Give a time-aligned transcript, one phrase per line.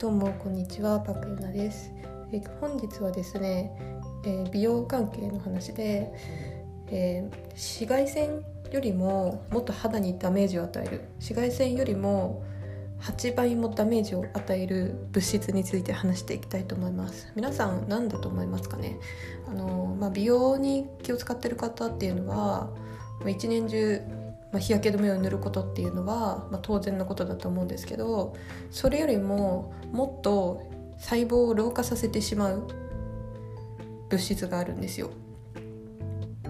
[0.00, 1.92] どうもこんにちはパクユナです。
[2.32, 3.70] え本日はですね、
[4.24, 6.10] えー美容関係の話で、
[6.86, 8.42] えー紫外線
[8.72, 11.02] よりももっと肌にダメージを与える。
[11.16, 12.42] 紫外線よりも
[13.02, 17.30] 8倍もダメージを与える物質について話していきたいと思います。
[17.36, 18.96] 皆さん何だと思いますかね？
[19.50, 22.70] あの、まあ、美容に気を使ってる方っていうのは
[23.20, 24.00] まあ一年中
[24.52, 28.34] まあ、日焼け止めを塗ることっていうのは、まあ、当然のことだと思うんですけど
[28.70, 30.68] それよりももっと
[30.98, 32.66] 細胞を老化させてしまう
[34.08, 35.10] 物質があるんですよ。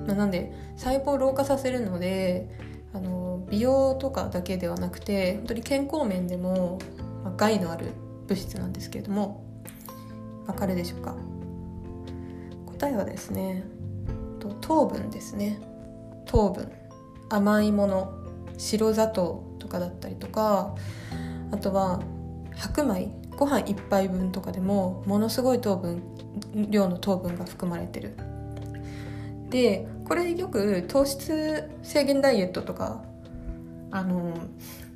[0.06, 2.48] まあ、なんで細胞を老化させるので
[2.94, 6.78] あの美容とかだけではなくて本当に健康面でも、
[7.36, 7.92] 害のある
[8.26, 9.44] 物質なんですけれども
[10.46, 11.14] わかるでしょうか？
[12.66, 13.62] 答えはですね
[14.62, 15.60] 糖分ですね。
[16.24, 16.72] 糖分。
[17.30, 18.12] 甘いもの
[18.58, 20.74] 白砂糖とかだったりとか
[21.50, 22.00] あとは
[22.54, 26.02] 白米ご飯1杯分とかでもものすごい糖分
[26.68, 28.14] 量の糖分が含まれてる。
[29.48, 33.02] でこれよく糖質制限ダイエットとか
[33.90, 34.34] あの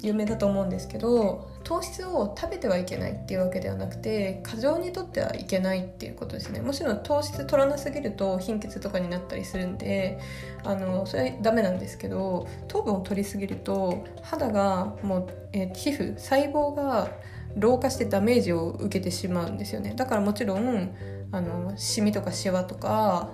[0.02, 6.60] 有名だと思うんですけど糖質を食べてはいけないっていうわけではなくて過剰にとってはいけないっていうことですね。
[6.60, 10.18] もちろん糖質取らなすぎると貧血とかになったりするんで
[10.62, 17.10] あのそれはダメなんですけど糖分を取りすぎると肌がもう、え皮膚細胞が
[17.56, 19.94] 老化してダメージを受けてしまうんですよね。
[19.96, 20.94] だからもちろん
[21.32, 23.30] あのシミとかシワとか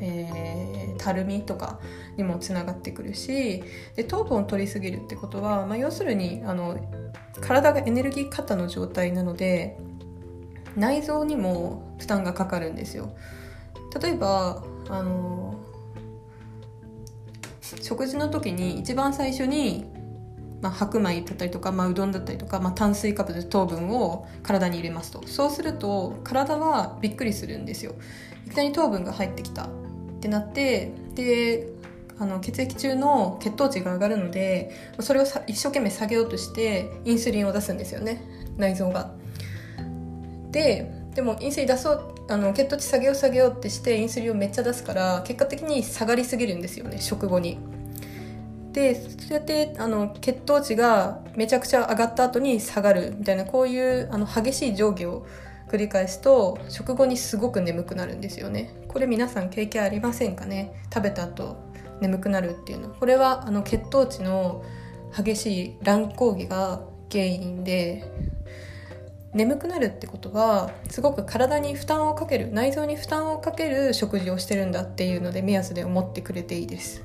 [0.00, 1.80] えーたるみとか
[2.16, 3.64] にもつながってくるし
[3.96, 6.78] で糖分を取りすぎるってことは、まあ、要するにあの
[7.40, 9.76] 体がエネルギー過多の状態なので
[10.76, 13.14] 内臓にも負担がかかるんですよ。
[14.00, 15.60] 例えばあの
[17.60, 19.84] 食事の時に一番最初に、
[20.62, 27.94] まあ、白米だったりとか、まあ、うどんだったりとか、まあ、炭水化物糖分を体に入れますとそうすると体はびっくりするんですよ
[28.52, 29.68] いきなり糖分が入ってきたっ
[30.20, 31.68] てなってで
[32.18, 34.70] あの血液中の血糖値が上がるので
[35.00, 38.22] それを一生懸命下げようとしてインスリンを出すんですよね
[38.58, 39.10] 内臓が。
[40.50, 47.58] ででもインスリン出そうあの血糖値下げよう下げようってしてインスリンをめっちゃ出すから結果的に下がりすぎるんですよね食後に。
[48.72, 55.26] でそうやってあの血糖値がめちゃくちゃ上がった後に下がるみたいなこういうあの激しい上下を
[55.72, 58.74] 繰り返すと食後にすごく眠くなるんですよね。
[58.88, 60.74] これ皆さん経験ありませんかね？
[60.92, 61.56] 食べた後
[62.02, 62.90] 眠くなるっていうの。
[62.90, 64.62] これはあの血糖値の
[65.16, 68.04] 激しい乱高下が原因で
[69.32, 77.02] 眠くなるってことはすごく体に負担をかける内臓に負担をかける食事をしてるんだっていうので目安で思ってくれていいです。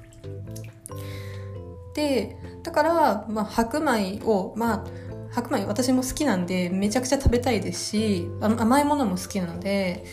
[1.95, 4.85] でだから、まあ、白米をまあ
[5.31, 10.05] 白米私も好きなんでめちゃくちゃ食べたいですし甘いものも好きなので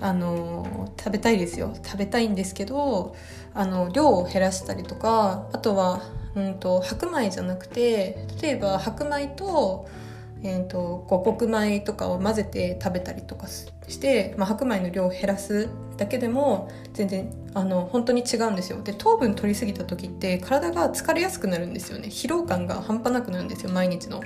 [0.00, 1.74] あの食べたいですよ。
[1.82, 3.16] 食べたいんですけど
[3.54, 6.02] あの量を減らしたりとかあとは、
[6.34, 9.88] うん、と白米じゃなくて例えば白米と,、
[10.46, 18.80] えー、と五穀米とかを混ぜて食べたりとかして、まあ、白米の量を減らすだけでも全然あの本当に違うんですよ。
[18.80, 22.08] で糖分取りすぎた時って体が疲れやすくなるんですよね。
[22.08, 24.22] 疲労感が半端なくなるんですよ毎日の。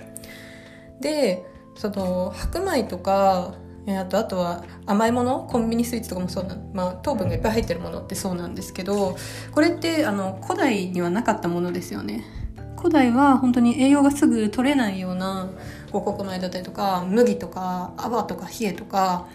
[1.01, 1.43] で
[1.75, 3.55] その白米とか
[3.89, 9.17] あとあとは甘いものコンビニスイーツとかもそうな、まあ、糖分がいっぱい入ってるものってそうなんですけど
[9.53, 12.40] これってあの古代にはなかったものですよね。
[12.81, 15.51] 古代は本当に栄養がすぐ取れないような
[15.93, 19.27] 五穀米だったりとか麦とか泡とか冷えとか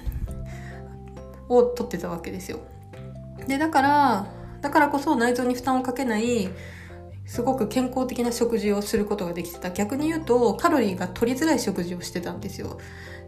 [1.47, 2.59] を取ってたわけですよ。
[3.47, 4.25] でだから
[4.61, 6.50] だからこそ内臓に負担をかけない
[7.28, 9.69] すごく健康的な食事をすることができてた。
[9.69, 12.79] 逆に言うとカロリーが取りづらい食事をしてたんですよ。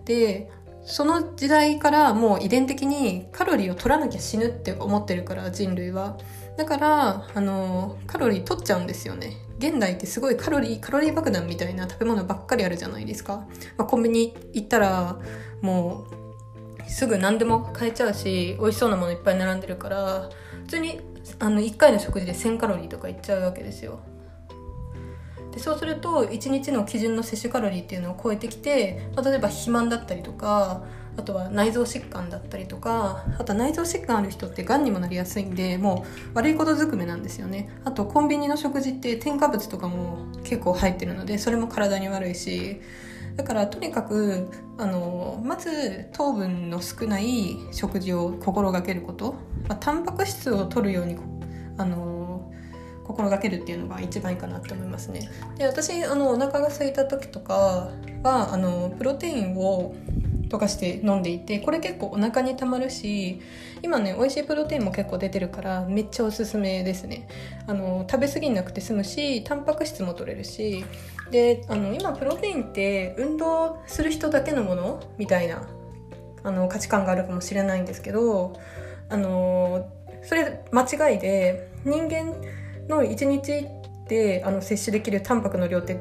[0.06, 0.50] で
[0.84, 6.18] その時代からもう遺伝的にカロリーを取らなきゃ死ぬって思ってるから人類は。
[6.58, 9.38] だからあのカロリー取っちゃうんですよね。
[9.60, 15.18] 現代ってすごいカロリーカロリー爆弾みたいな食べ物ばっかりあるじゃないですか、まあ、コンビニ行ったら
[15.62, 16.06] も
[16.86, 20.30] うすぐ何でも買えちゃうし美味しそうなものいっぱい並んでるから
[20.66, 21.02] 普通に
[21.40, 24.00] あの1回の食事で1000カロリーとかいっちゃうわけですよ。
[25.52, 30.84] でそうすると1日の基準の摂取カロリーっていうのを超えてきて、まあ、例えば肥満だったりとか
[31.18, 37.70] あとは内臓疾患だったりとかあとは内臓疾患ある人ってがんにもなりやすいんでもう悪いことずくめなんですよね。
[37.84, 42.82] あとコンビニの食事って添加物とかも結構入ってるのでそれも体に悪いし。
[43.36, 44.50] だからとにかく
[44.80, 49.34] あのまず糖分の少ない食事を心がけること、
[49.70, 51.18] まあ、タンパク質を取るように
[51.78, 52.52] あの
[53.04, 55.30] 心がけるっていうのが一番いいかなと思いますね。
[55.56, 57.92] で私あのお腹が空いた時とか
[58.24, 59.96] はあのプロテインを
[60.50, 63.42] 溶かして飲んでいてこれ結構お腹にたまるし
[63.82, 67.28] 今ね美味しいプロテインも結構出てるからめっちゃおすすめですね。
[67.68, 70.86] あの食べ過ぎなくて済むしタンパク質も取れるし
[71.32, 75.68] であの今プロテインって運動する人だけのものみたいな
[76.44, 78.58] あの価値観があるかもしれないんですけど
[79.10, 79.90] あの
[80.24, 82.36] それ間違いで人間
[82.88, 83.68] の1日
[84.08, 86.00] であの摂取できるタンパクの量って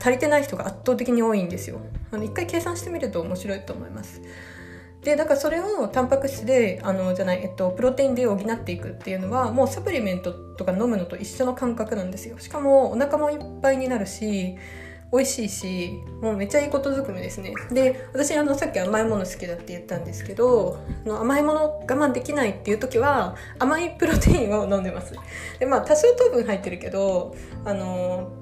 [0.00, 1.80] 足りてない人が圧倒的に多いんですよ。
[2.14, 4.22] あの一回計算してみると面白いと思います。
[5.02, 12.38] でだからそれをタンパク質であのじゃない、えっと、プロテインで補っていくっていうのはもうサプリメントとか飲むのと一緒の感覚なんですよ。
[12.38, 14.56] しかもお腹もいっぱいになるし
[15.12, 17.52] 美味しいしもうめっちゃいいことずくめですね。
[17.70, 25.14] で私あのさっき甘いもの好きだって言ったんですけどの甘いもの我慢できないっていう時は甘いプロテインを飲んでます。
[25.58, 28.32] でまあ多少糖分入ってるけどあの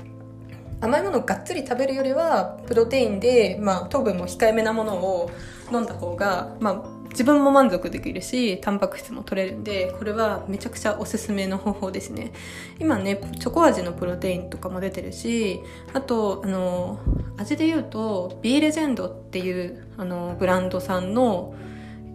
[0.82, 5.31] 甘いものをがっつり食べるよりはプロテインで、まあ、糖分も控えめなものを
[5.73, 12.32] 飲んだ方が、まあ、自分も満足できるしタンパク質も取れるんでこれはめちゃくちゃおすすめの方法ですね。
[12.81, 15.61] 今ねチョコ味のプロテインとかも出てるし
[15.93, 16.99] あとあの
[17.37, 21.55] 味で言うとビーレジェンドっていうあのブランドさんの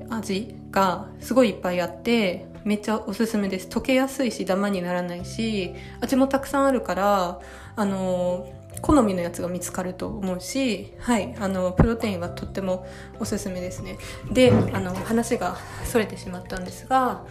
[0.09, 3.69] 味がすごいいっぱいあってめっちゃおすすめです。
[3.69, 7.39] 溶けやすいしダマにならないし味もたくさんあるから
[7.75, 8.51] あの
[8.81, 12.85] 好みのやつが見つかると思うし、はい、あのプロテインはとっても
[13.19, 13.97] おすすめですね。
[14.31, 17.23] であの話がそれてしまったんですが、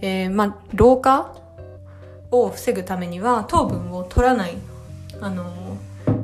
[0.00, 1.36] えー、ま、老化
[2.30, 4.56] を防ぐためには糖分を取らない
[5.20, 5.76] あの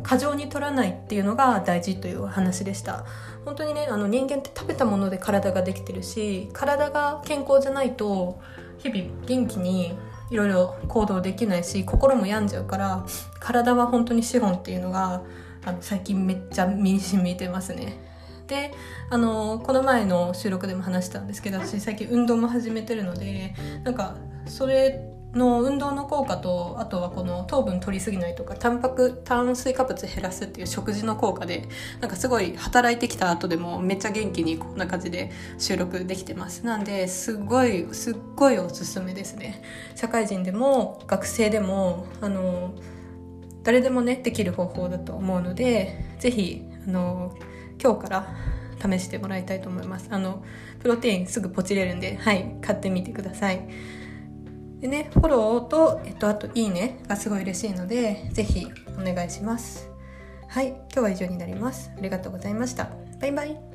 [0.03, 3.05] 過剰に取らないっていうのが大事という話でした。
[3.45, 8.39] 本当にねあの人間って食べたもので体ができてるし体が健康じゃないと
[8.79, 9.95] 日々元気に
[10.31, 13.05] いろいろ行動できないし心も病んじゃうから
[13.41, 15.23] 体は本当に資本っていうのが
[15.65, 17.99] あの最近めっちゃ身に染みてますね。
[18.47, 18.73] で
[19.11, 23.55] あのこの前の収録でも話したんですけど私最近運動も始めてるので
[23.85, 24.17] なんか
[24.47, 25.01] それ
[25.35, 31.69] の運動の効果とあとはこの糖分取りすぎないとかタンパク炭水化物減らすっていう食事の効果で
[32.01, 36.67] なんかすごい働いてきた後でもめっちゃ元気にこんな感じで収録できてます。
[36.67, 39.63] なんですごいすっごいおすすめですね。
[39.95, 42.75] 社会人でも学生でもあの
[43.63, 47.31] 誰でもねできる方法だと思うので是非今
[47.79, 48.35] 日から
[48.83, 50.09] 試してもらいたいと思います。
[50.11, 50.43] あの
[50.81, 53.69] プロテインすぐポチれるんではい買ってみてください。
[54.81, 58.67] でね、フォローと、えっと、あと、いいねがすごい嬉しいので、ぜひ
[58.99, 59.91] お願いします。
[60.49, 61.93] はい、今日は以上になります。
[61.97, 62.91] ありがとうございました。
[63.21, 63.70] バイバイ。